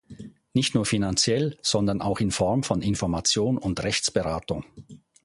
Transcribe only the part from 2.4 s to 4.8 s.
von Information und Rechtsberatung.